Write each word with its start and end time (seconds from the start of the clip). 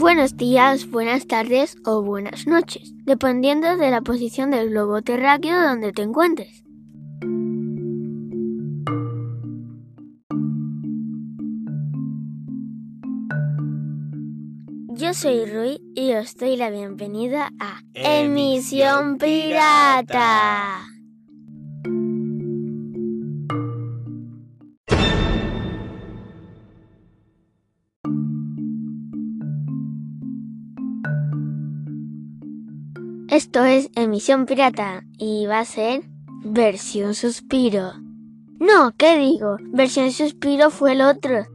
Buenos 0.00 0.38
días, 0.38 0.90
buenas 0.90 1.26
tardes 1.26 1.76
o 1.84 2.02
buenas 2.02 2.46
noches, 2.46 2.94
dependiendo 3.04 3.76
de 3.76 3.90
la 3.90 4.00
posición 4.00 4.50
del 4.50 4.70
globo 4.70 5.02
terráqueo 5.02 5.60
donde 5.60 5.92
te 5.92 6.00
encuentres. 6.00 6.64
Yo 14.96 15.12
soy 15.12 15.44
Rui 15.44 15.82
y 15.94 16.14
os 16.14 16.34
doy 16.34 16.56
la 16.56 16.70
bienvenida 16.70 17.52
a 17.60 17.82
Emisión 17.92 19.18
Pirata. 19.18 20.80
Esto 33.30 33.64
es 33.64 33.90
Emisión 33.94 34.44
Pirata 34.44 35.04
y 35.16 35.46
va 35.46 35.60
a 35.60 35.64
ser 35.64 36.02
versión 36.42 37.14
suspiro. 37.14 37.92
No, 38.58 38.92
¿qué 38.98 39.18
digo? 39.18 39.56
Versión 39.72 40.10
suspiro 40.10 40.70
fue 40.70 40.94
el 40.94 41.00
otro. 41.00 41.46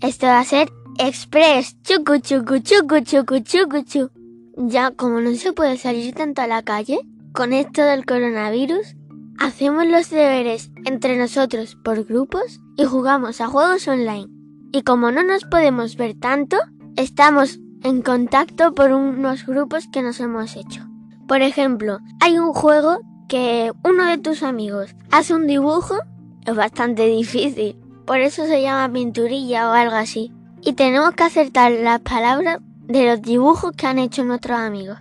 Esto 0.00 0.28
va 0.28 0.38
a 0.38 0.44
ser 0.44 0.70
Express. 0.98 1.82
Chucu 1.82 2.18
chucu 2.18 2.60
chucu 2.60 3.00
chucu 3.00 3.40
chucu 3.40 3.82
chu. 3.82 4.10
Ya 4.56 4.92
como 4.92 5.20
no 5.20 5.34
se 5.34 5.52
puede 5.52 5.76
salir 5.78 6.14
tanto 6.14 6.42
a 6.42 6.46
la 6.46 6.62
calle, 6.62 7.00
con 7.32 7.52
esto 7.52 7.82
del 7.82 8.06
coronavirus, 8.06 8.94
hacemos 9.40 9.84
los 9.84 10.10
deberes 10.10 10.70
entre 10.84 11.18
nosotros 11.18 11.76
por 11.82 12.04
grupos 12.04 12.60
y 12.76 12.84
jugamos 12.84 13.40
a 13.40 13.48
juegos 13.48 13.88
online. 13.88 14.28
Y 14.70 14.82
como 14.82 15.10
no 15.10 15.24
nos 15.24 15.42
podemos 15.42 15.96
ver 15.96 16.14
tanto, 16.14 16.56
estamos 16.94 17.58
en 17.82 18.02
contacto 18.02 18.76
por 18.76 18.92
unos 18.92 19.44
grupos 19.44 19.88
que 19.92 20.02
nos 20.02 20.20
hemos 20.20 20.54
hecho. 20.54 20.86
Por 21.26 21.42
ejemplo, 21.42 21.98
hay 22.20 22.38
un 22.38 22.52
juego 22.52 23.00
que 23.28 23.72
uno 23.84 24.06
de 24.06 24.18
tus 24.18 24.44
amigos 24.44 24.94
hace 25.10 25.34
un 25.34 25.48
dibujo, 25.48 25.96
es 26.44 26.54
bastante 26.54 27.06
difícil, 27.06 27.76
por 28.04 28.18
eso 28.18 28.46
se 28.46 28.62
llama 28.62 28.92
pinturilla 28.92 29.68
o 29.68 29.72
algo 29.72 29.96
así. 29.96 30.32
Y 30.62 30.74
tenemos 30.74 31.12
que 31.12 31.24
acertar 31.24 31.72
las 31.72 32.00
palabras 32.00 32.58
de 32.86 33.06
los 33.06 33.22
dibujos 33.22 33.72
que 33.72 33.88
han 33.88 33.98
hecho 33.98 34.24
nuestros 34.24 34.58
amigos. 34.58 34.98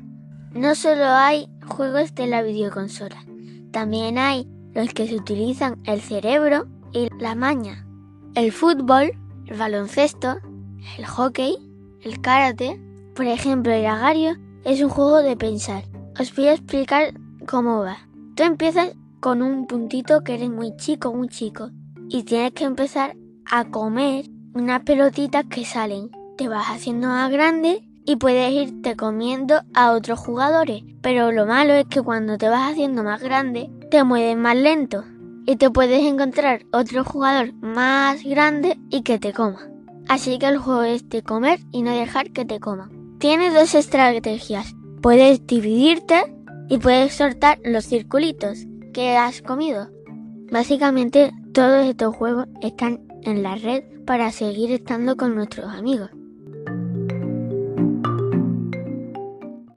No 0.52 0.74
solo 0.74 1.06
hay 1.06 1.48
juegos 1.68 2.16
de 2.16 2.26
la 2.26 2.42
videoconsola, 2.42 3.24
también 3.72 4.18
hay 4.18 4.48
los 4.74 4.94
que 4.96 5.08
se 5.08 5.16
utilizan 5.16 5.78
el 5.84 6.02
cerebro 6.02 6.66
y 6.92 7.08
la 7.20 7.36
maña. 7.36 7.86
El 8.34 8.52
fútbol, 8.52 9.12
el 9.46 9.58
baloncesto, 9.58 10.38
el 10.98 11.06
hockey, 11.06 11.58
el 12.02 12.20
karate, 12.20 12.82
por 13.14 13.28
ejemplo 13.28 13.72
el 13.72 13.86
agario, 13.86 14.38
es 14.64 14.82
un 14.82 14.90
juego 14.90 15.22
de 15.22 15.38
pensar 15.38 15.84
os 16.20 16.36
voy 16.36 16.48
a 16.48 16.54
explicar 16.54 17.14
cómo 17.48 17.80
va. 17.80 17.98
Tú 18.36 18.44
empiezas 18.44 18.94
con 19.20 19.42
un 19.42 19.68
puntito 19.68 20.24
que 20.24 20.36
eres 20.36 20.50
muy 20.50 20.76
chico, 20.78 21.14
muy 21.14 21.28
chico, 21.28 21.72
y 22.10 22.24
tienes 22.24 22.54
que 22.54 22.64
empezar 22.64 23.16
a 23.50 23.66
comer 23.66 24.26
unas 24.54 24.82
pelotitas 24.84 25.46
que 25.46 25.66
salen. 25.66 26.10
Te 26.38 26.48
vas 26.48 26.68
haciendo 26.68 27.08
más 27.08 27.32
grande 27.32 27.84
y 28.06 28.18
puedes 28.18 28.52
irte 28.52 28.96
comiendo 28.96 29.62
a 29.74 29.92
otros 29.92 30.20
jugadores. 30.20 30.84
Pero 31.02 31.32
lo 31.32 31.46
malo 31.46 31.74
es 31.74 31.86
que 31.86 32.02
cuando 32.02 32.38
te 32.38 32.50
vas 32.50 32.72
haciendo 32.72 33.04
más 33.04 33.22
grande, 33.22 33.70
te 33.90 34.04
mueves 34.04 34.38
más 34.38 34.56
lento 34.56 35.04
y 35.46 35.58
te 35.58 35.70
puedes 35.70 36.04
encontrar 36.04 36.66
otro 36.72 37.04
jugador 37.04 37.54
más 37.56 38.24
grande 38.24 38.80
y 38.90 39.04
que 39.04 39.20
te 39.20 39.34
coma. 39.34 39.70
Así 40.08 40.38
que 40.38 40.48
el 40.48 40.58
juego 40.58 40.84
es 40.84 41.10
de 41.10 41.24
comer 41.24 41.60
y 41.72 41.82
no 41.82 41.92
dejar 41.92 42.32
que 42.32 42.46
te 42.46 42.60
coman. 42.60 43.18
Tienes 43.20 43.54
dos 43.54 43.74
estrategias. 43.76 44.76
Puedes 45.06 45.46
dividirte 45.46 46.36
y 46.68 46.80
puedes 46.80 47.14
soltar 47.14 47.60
los 47.64 47.86
circulitos 47.86 48.66
que 48.92 49.16
has 49.16 49.44
comido. 49.44 49.92
Básicamente 50.52 51.32
todos 51.54 51.86
estos 51.86 52.16
juegos 52.16 52.48
están 52.64 53.02
en 53.22 53.44
la 53.44 53.54
red 53.54 53.84
para 54.08 54.32
seguir 54.32 54.72
estando 54.72 55.16
con 55.16 55.36
nuestros 55.36 55.72
amigos. 55.72 56.10